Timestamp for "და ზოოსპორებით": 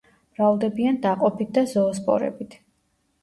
1.57-2.57